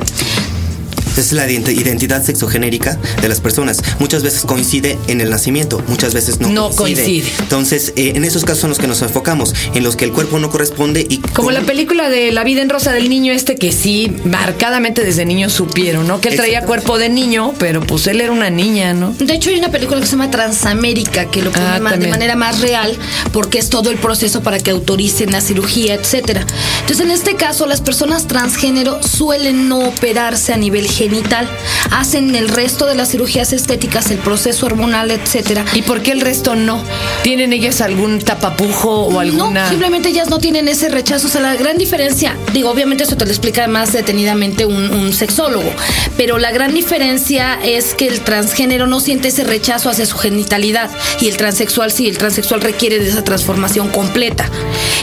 Es 1.16 1.32
la 1.32 1.46
ident- 1.48 1.68
identidad 1.72 2.24
sexogenérica 2.24 2.98
de 3.22 3.28
las 3.28 3.40
personas. 3.40 3.82
Muchas 3.98 4.22
veces 4.22 4.42
coincide 4.42 4.98
en 5.06 5.20
el 5.20 5.30
nacimiento, 5.30 5.82
muchas 5.88 6.14
veces 6.14 6.40
no, 6.40 6.48
No 6.48 6.70
coincide. 6.70 7.26
Entonces, 7.40 7.92
eh, 7.96 8.12
en 8.14 8.24
esos 8.24 8.44
casos 8.44 8.60
son 8.60 8.70
los 8.70 8.78
que 8.78 8.86
nos 8.88 9.02
enfocamos, 9.02 9.54
en 9.74 9.84
los 9.84 9.96
que 9.96 10.04
el 10.04 10.12
cuerpo 10.12 10.38
no 10.38 10.50
corresponde 10.50 11.06
y 11.08 11.18
Como 11.18 11.50
la 11.50 11.60
película 11.62 12.08
de 12.08 12.32
La 12.32 12.44
vida 12.44 12.62
en 12.62 12.68
rosa 12.68 12.92
del 12.92 13.08
niño 13.08 13.32
este 13.32 13.56
que 13.56 13.72
sí, 13.72 14.16
marcadamente 14.24 15.04
desde 15.04 15.24
niño 15.24 15.50
supieron, 15.50 16.06
¿no? 16.08 16.20
Que 16.20 16.30
él 16.30 16.36
traía 16.36 16.62
cuerpo 16.62 16.98
de 16.98 17.08
niño, 17.08 17.54
pero 17.58 17.80
pues 17.82 18.06
él 18.06 18.20
era 18.20 18.32
una 18.32 18.50
niña, 18.50 18.92
¿no? 18.92 19.12
De 19.18 19.34
hecho, 19.34 19.50
hay 19.50 19.58
una 19.58 19.70
película 19.70 20.00
que 20.00 20.06
se 20.06 20.12
llama 20.12 20.30
Transamérica, 20.30 21.30
que 21.30 21.42
lo 21.42 21.50
pone 21.52 21.64
Ah, 21.64 21.96
de 21.96 22.08
manera 22.08 22.36
más 22.36 22.60
real, 22.60 22.96
porque 23.32 23.58
es 23.58 23.68
todo 23.70 23.90
el 23.90 23.96
proceso 23.98 24.42
para 24.42 24.58
que 24.58 24.70
autoricen 24.70 25.32
la 25.32 25.40
cirugía, 25.40 25.94
etcétera. 25.94 26.44
Entonces, 26.80 27.04
en 27.04 27.10
este 27.12 27.34
caso, 27.36 27.66
las 27.66 27.80
personas 27.80 28.26
transgénero 28.26 29.00
suelen 29.02 29.68
no 29.68 29.78
operarse 29.88 30.52
a 30.52 30.56
nivel 30.56 30.88
genital, 31.08 31.48
hacen 31.90 32.34
el 32.34 32.48
resto 32.48 32.86
de 32.86 32.94
las 32.94 33.10
cirugías 33.10 33.52
estéticas, 33.52 34.10
el 34.10 34.18
proceso 34.18 34.66
hormonal, 34.66 35.10
etcétera. 35.10 35.64
¿Y 35.74 35.82
por 35.82 36.02
qué 36.02 36.12
el 36.12 36.20
resto 36.20 36.54
no? 36.54 36.82
¿Tienen 37.22 37.52
ellas 37.52 37.80
algún 37.80 38.20
tapapujo 38.20 39.06
o 39.06 39.20
alguna...? 39.20 39.64
No, 39.64 39.68
simplemente 39.68 40.08
ellas 40.08 40.28
no 40.28 40.38
tienen 40.38 40.68
ese 40.68 40.88
rechazo. 40.88 41.26
O 41.26 41.30
sea, 41.30 41.40
la 41.40 41.56
gran 41.56 41.76
diferencia, 41.76 42.36
digo, 42.52 42.70
obviamente 42.70 43.04
eso 43.04 43.16
te 43.16 43.24
lo 43.24 43.30
explica 43.30 43.66
más 43.68 43.92
detenidamente 43.92 44.66
un, 44.66 44.90
un 44.90 45.12
sexólogo, 45.12 45.70
pero 46.16 46.38
la 46.38 46.52
gran 46.52 46.74
diferencia 46.74 47.58
es 47.62 47.94
que 47.94 48.08
el 48.08 48.20
transgénero 48.20 48.86
no 48.86 49.00
siente 49.00 49.28
ese 49.28 49.44
rechazo 49.44 49.90
hacia 49.90 50.06
su 50.06 50.16
genitalidad 50.16 50.90
y 51.20 51.28
el 51.28 51.36
transexual 51.36 51.92
sí, 51.92 52.08
el 52.08 52.18
transexual 52.18 52.60
requiere 52.60 52.98
de 52.98 53.08
esa 53.08 53.24
transformación 53.24 53.88
completa. 53.88 54.48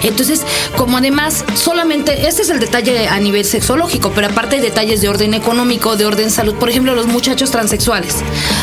Entonces, 0.04 0.42
como 0.76 0.98
además 0.98 1.46
solamente, 1.56 2.28
este 2.28 2.42
es 2.42 2.50
el 2.50 2.60
detalle 2.60 3.08
a 3.08 3.20
nivel 3.20 3.46
sexológico, 3.46 4.12
pero 4.14 4.28
aparte 4.28 4.56
hay 4.56 4.62
detalles 4.62 5.02
de 5.02 5.10
orden 5.10 5.34
económico, 5.34 5.91
de 5.96 6.06
orden 6.06 6.32
salud, 6.32 6.56
por 6.56 6.70
ejemplo, 6.70 6.96
los 6.96 7.08
muchachos 7.08 7.52
transexuales. 7.52 8.18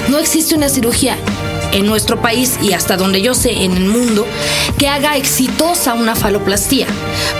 No 0.09 0.19
existe 0.19 0.55
una 0.55 0.69
cirugía 0.69 1.17
en 1.73 1.87
nuestro 1.87 2.21
país 2.21 2.59
y 2.63 2.73
hasta 2.73 2.97
donde 2.97 3.21
yo 3.21 3.35
sé 3.35 3.65
en 3.65 3.77
el 3.77 3.85
mundo 3.85 4.27
que 4.79 4.89
haga 4.89 5.17
exitosa 5.17 5.95
una 5.95 6.17
faloplastía 6.17 6.87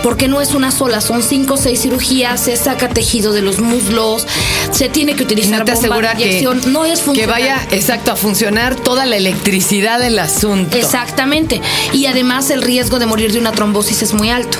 porque 0.03 0.27
no 0.27 0.39
es 0.39 0.53
una 0.53 0.69
sola 0.69 1.01
son 1.01 1.23
cinco 1.23 1.55
o 1.55 1.57
seis 1.57 1.81
cirugías 1.81 2.39
se 2.39 2.55
saca 2.55 2.89
tejido 2.89 3.33
de 3.33 3.41
los 3.41 3.59
muslos 3.59 4.27
se 4.71 4.87
tiene 4.87 5.15
que 5.15 5.23
utilizar 5.23 5.59
no 5.59 5.65
te 5.65 5.73
bomba 5.87 6.13
de 6.13 6.23
que, 6.23 6.43
no 6.67 6.85
es 6.85 6.99
que 6.99 7.05
funcional. 7.05 7.39
vaya, 7.39 7.67
exacto, 7.71 8.11
a 8.11 8.15
funcionar 8.15 8.75
toda 8.75 9.07
la 9.07 9.17
electricidad 9.17 9.99
del 9.99 10.19
asunto. 10.19 10.77
exactamente 10.77 11.59
y 11.93 12.05
además 12.05 12.51
el 12.51 12.61
riesgo 12.61 12.99
de 12.99 13.07
morir 13.07 13.31
de 13.31 13.39
una 13.39 13.51
trombosis 13.51 14.03
es 14.03 14.13
muy 14.13 14.29
alto 14.29 14.59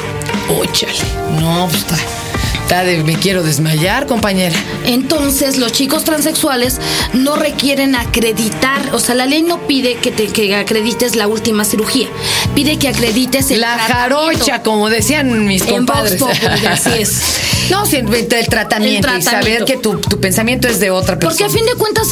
Óchale. 0.49 0.93
No, 1.39 1.67
pues 1.69 1.85
está, 2.69 2.83
está 2.83 2.83
de 2.83 3.03
me 3.03 3.17
quiero 3.17 3.41
desmayar, 3.41 4.05
compañera. 4.05 4.55
Entonces, 4.85 5.57
los 5.57 5.71
chicos 5.71 6.03
transexuales 6.03 6.79
no 7.13 7.35
requieren 7.35 7.95
acreditar, 7.95 8.79
o 8.93 8.99
sea, 8.99 9.15
la 9.15 9.25
ley 9.25 9.41
no 9.41 9.65
pide 9.65 9.95
que 9.95 10.11
te 10.11 10.27
que 10.27 10.55
acredites 10.55 11.15
la 11.15 11.27
última 11.27 11.65
cirugía, 11.65 12.07
pide 12.53 12.77
que 12.77 12.87
acredites 12.87 13.49
el 13.49 13.61
La 13.61 13.75
tratamiento. 13.75 14.19
jarocha, 14.19 14.61
como 14.61 14.89
decían 14.89 15.47
mis 15.47 15.63
En 15.63 15.69
compadres. 15.69 16.19
Populi, 16.19 16.65
así 16.67 16.89
es. 16.99 17.21
No, 17.69 17.85
sí, 17.85 17.97
el 17.97 18.47
tratamiento, 18.47 19.09
El 19.09 19.19
y 19.19 19.21
saber 19.21 19.63
que 19.63 19.77
tu, 19.77 19.99
tu 19.99 20.19
pensamiento 20.19 20.67
es 20.67 20.79
de 20.79 20.89
otra 20.89 21.19
persona. 21.19 21.29
Porque 21.29 21.43
a 21.43 21.55
fin 21.55 21.67
de 21.67 21.75
cuentas, 21.75 22.07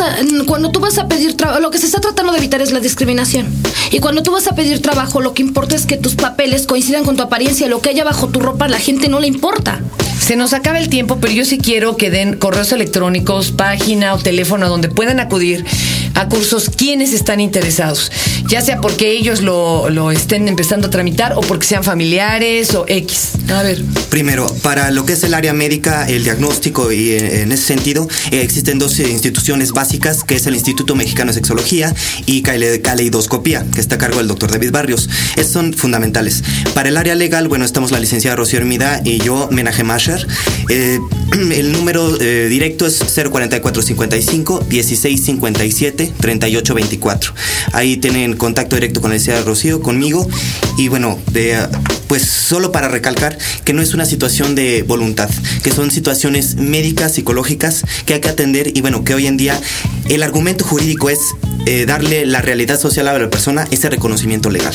cuando 0.45 0.69
tú 0.69 0.79
vas 0.79 0.99
a 0.99 1.07
pedir 1.07 1.35
trabajo, 1.35 1.59
lo 1.59 1.71
que 1.71 1.79
se 1.79 1.87
está 1.87 1.99
tratando 1.99 2.31
de 2.31 2.37
evitar 2.37 2.61
es 2.61 2.71
la 2.71 2.79
discriminación. 2.79 3.47
Y 3.89 3.97
cuando 3.99 4.21
tú 4.21 4.31
vas 4.31 4.45
a 4.47 4.53
pedir 4.53 4.83
trabajo, 4.83 5.19
lo 5.19 5.33
que 5.33 5.41
importa 5.41 5.75
es 5.75 5.87
que 5.87 5.97
tus 5.97 6.13
papeles 6.13 6.67
coincidan 6.67 7.05
con 7.05 7.15
tu 7.15 7.23
apariencia. 7.23 7.67
Lo 7.67 7.81
que 7.81 7.89
haya 7.89 8.03
bajo 8.03 8.27
tu 8.27 8.39
ropa, 8.39 8.67
la 8.67 8.77
gente 8.77 9.07
no 9.07 9.19
le 9.19 9.25
importa. 9.25 9.81
Se 10.19 10.35
nos 10.35 10.53
acaba 10.53 10.79
el 10.79 10.89
tiempo, 10.89 11.19
pero 11.21 11.33
yo 11.33 11.45
sí 11.45 11.57
quiero 11.57 11.95
que 11.95 12.09
den 12.09 12.37
correos 12.37 12.71
electrónicos, 12.71 13.51
página 13.51 14.13
o 14.13 14.17
teléfono 14.17 14.67
donde 14.67 14.89
puedan 14.89 15.19
acudir 15.19 15.65
a 16.13 16.27
cursos 16.27 16.69
quienes 16.69 17.13
están 17.13 17.39
interesados, 17.39 18.11
ya 18.47 18.61
sea 18.61 18.81
porque 18.81 19.11
ellos 19.11 19.41
lo, 19.41 19.89
lo 19.89 20.11
estén 20.11 20.47
empezando 20.47 20.87
a 20.87 20.89
tramitar 20.89 21.33
o 21.33 21.41
porque 21.41 21.65
sean 21.67 21.83
familiares 21.83 22.73
o 22.75 22.85
X. 22.87 23.29
A 23.49 23.63
ver. 23.63 23.83
Primero, 24.09 24.47
para 24.61 24.91
lo 24.91 25.05
que 25.05 25.13
es 25.13 25.23
el 25.23 25.33
área 25.33 25.53
médica, 25.53 26.07
el 26.07 26.23
diagnóstico 26.23 26.91
y 26.91 27.11
eh, 27.11 27.41
en 27.41 27.51
ese 27.51 27.63
sentido, 27.65 28.07
eh, 28.31 28.41
existen 28.41 28.79
dos 28.79 28.99
eh, 28.99 29.09
instituciones 29.09 29.71
básicas, 29.71 30.23
que 30.23 30.35
es 30.35 30.45
el 30.47 30.55
Instituto 30.55 30.95
Mexicano 30.95 31.31
de 31.31 31.35
Sexología 31.35 31.93
y 32.25 32.41
Cale- 32.41 32.81
Caleidoscopía, 32.81 33.65
que 33.73 33.81
está 33.81 33.95
a 33.95 33.97
cargo 33.97 34.17
del 34.17 34.27
doctor 34.27 34.51
David 34.51 34.71
Barrios. 34.71 35.09
Estos 35.35 35.51
son 35.51 35.73
fundamentales. 35.73 36.43
Para 36.73 36.89
el 36.89 36.97
área 36.97 37.15
legal, 37.15 37.47
bueno, 37.47 37.65
estamos 37.65 37.91
la 37.91 37.99
licenciada 37.99 38.35
Rocío 38.35 38.59
Hermida 38.59 39.01
y 39.03 39.19
yo, 39.19 39.47
Menaje 39.51 39.83
Masher. 39.83 40.27
Eh, 40.69 40.99
el 41.33 41.71
número 41.71 42.19
eh, 42.21 42.47
directo 42.49 42.85
es 42.85 42.99
04455 42.99 44.65
1657 44.69 46.13
3824. 46.19 47.33
Ahí 47.73 47.97
tienen 47.97 48.35
contacto 48.35 48.75
directo 48.75 49.01
con 49.01 49.09
la 49.09 49.15
licenciada 49.15 49.43
Rocío, 49.43 49.81
conmigo. 49.81 50.27
Y 50.77 50.87
bueno, 50.87 51.19
pues 52.07 52.23
solo 52.23 52.71
para 52.71 52.87
recalcar 52.87 53.37
que 53.63 53.73
no 53.73 53.81
es 53.81 53.93
una 53.93 54.05
situación 54.05 54.55
de 54.55 54.83
voluntad, 54.83 55.29
que 55.63 55.71
son 55.71 55.91
situaciones 55.91 56.55
médicas, 56.55 57.13
psicológicas 57.13 57.83
que 58.05 58.13
hay 58.13 58.21
que 58.21 58.29
atender 58.29 58.71
y 58.75 58.81
bueno, 58.81 59.03
que 59.03 59.13
hoy 59.13 59.27
en 59.27 59.37
día 59.37 59.59
el 60.09 60.23
argumento 60.23 60.63
jurídico 60.65 61.09
es 61.09 61.19
eh, 61.65 61.85
darle 61.85 62.25
la 62.25 62.41
realidad 62.41 62.79
social 62.79 63.07
a 63.09 63.17
la 63.17 63.29
persona 63.29 63.67
ese 63.71 63.89
reconocimiento 63.89 64.49
legal. 64.49 64.73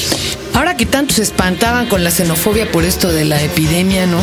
Ahora 0.52 0.76
que 0.76 0.85
tanto 0.85 1.14
se 1.14 1.23
espantaban 1.23 1.87
con 1.88 2.04
la 2.04 2.11
xenofobia 2.11 2.71
por 2.71 2.85
esto 2.85 3.11
de 3.11 3.25
la 3.25 3.42
epidemia, 3.42 4.06
¿no? 4.06 4.18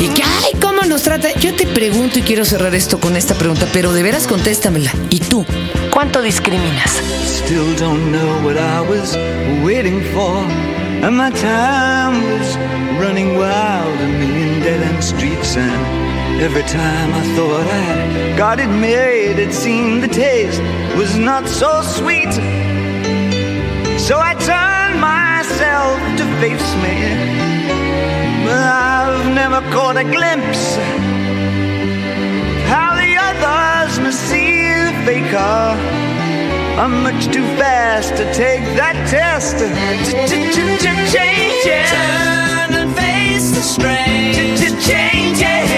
Y 0.00 0.08
que, 0.08 0.22
ay, 0.22 0.55
¿cómo 1.16 1.22
nos 1.22 1.32
trata? 1.32 1.40
Yo 1.40 1.54
te 1.54 1.66
pregunto 1.66 2.18
y 2.18 2.22
quiero 2.22 2.44
cerrar 2.44 2.74
esto 2.74 2.98
con 2.98 3.16
esta 3.16 3.34
pregunta, 3.34 3.66
pero 3.72 3.92
de 3.92 4.02
veras 4.02 4.26
contéstamela. 4.26 4.92
¿Y 5.10 5.20
tú? 5.20 5.44
¿Cuánto 5.90 6.22
discriminas? 6.22 7.00
Still 7.24 7.74
don't 7.78 8.12
know 8.12 8.44
what 8.44 8.56
I 8.56 8.80
was 8.80 9.16
waiting 9.64 10.02
for. 10.12 10.44
And 11.02 11.16
my 11.16 11.30
time 11.30 12.22
was 12.32 12.56
running 12.98 13.36
wild, 13.36 14.00
a 14.00 14.06
million 14.06 14.60
dead 14.60 14.82
end 14.82 15.02
streets. 15.02 15.56
And 15.56 16.40
every 16.40 16.64
time 16.64 17.12
I 17.14 17.22
thought 17.36 17.66
I 17.66 18.36
got 18.36 18.58
it 18.58 18.68
made, 18.68 19.38
it 19.38 19.52
seemed 19.52 20.02
the 20.02 20.08
taste 20.08 20.60
was 20.96 21.16
not 21.16 21.46
so 21.48 21.82
sweet. 21.82 22.32
So 23.98 24.18
I 24.18 24.34
turned 24.40 25.00
myself 25.00 25.98
to 26.18 26.24
face 26.40 26.74
me. 26.82 27.55
I've 28.48 29.34
never 29.34 29.60
caught 29.72 29.96
a 29.96 30.04
glimpse 30.04 30.76
how 32.66 32.94
the 32.96 33.16
others 33.28 33.98
must 34.00 34.20
see 34.30 34.62
the 34.86 34.92
faker. 35.04 35.74
I'm 36.78 37.02
much 37.02 37.26
too 37.32 37.46
fast 37.56 38.16
to 38.16 38.24
take 38.34 38.64
that 38.76 38.96
test. 39.08 39.58
Changes. 41.12 41.90
Turn 41.90 42.74
and 42.74 42.94
face 42.94 43.50
the 43.50 43.62
strain. 43.62 44.34
Changes. 44.80 45.46
Don't 45.46 45.75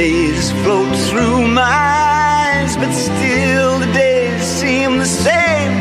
days 0.00 0.48
float 0.62 0.96
through 1.10 1.46
my 1.46 1.60
eyes, 1.60 2.74
but 2.78 2.90
still 2.90 3.78
the 3.80 3.92
days 3.92 4.40
seem 4.40 4.96
the 4.96 5.04
same. 5.04 5.72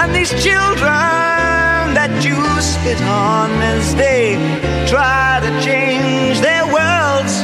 And 0.00 0.14
these 0.14 0.28
children 0.44 1.94
that 1.98 2.12
you 2.26 2.36
spit 2.60 3.00
on 3.00 3.50
as 3.74 3.94
they 3.94 4.36
try 4.86 5.40
to 5.46 5.50
change 5.64 6.40
their 6.48 6.66
worlds 6.76 7.34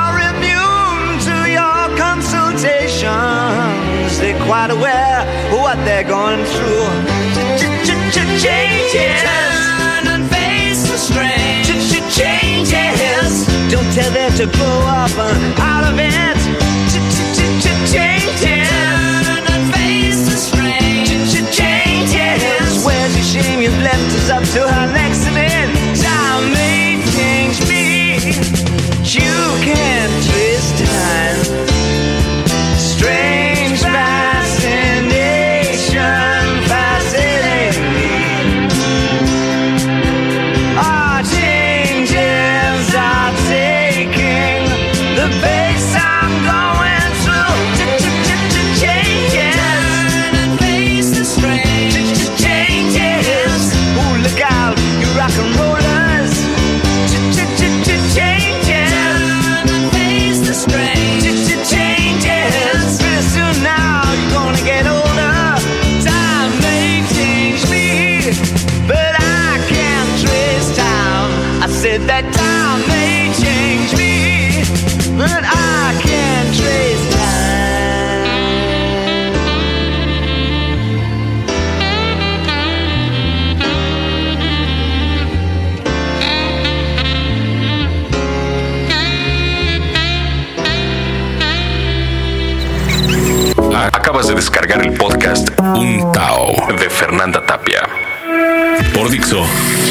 are 0.00 0.16
immune 0.32 1.06
to 1.28 1.36
your 1.58 1.82
consultations. 2.06 4.10
They're 4.18 4.44
quite 4.50 4.70
aware 4.78 5.20
of 5.52 5.58
what 5.64 5.78
they're 5.86 6.10
going 6.18 6.42
through. 6.54 6.90
Changes. 8.42 9.22
Turn 9.22 9.51
Tell 13.92 14.10
them 14.10 14.32
to 14.38 14.46
blow 14.46 14.80
up 14.86 15.10
uh, 15.18 15.34
an 15.36 15.52
olive 15.60 15.94
place 45.62 45.94
I'm 45.96 46.44
going. 46.44 46.71
Fernanda 99.32 99.81